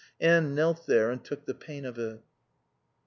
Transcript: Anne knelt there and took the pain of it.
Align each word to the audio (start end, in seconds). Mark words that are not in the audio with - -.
Anne 0.19 0.55
knelt 0.55 0.87
there 0.87 1.11
and 1.11 1.23
took 1.23 1.45
the 1.45 1.53
pain 1.53 1.85
of 1.85 1.99
it. 1.99 2.23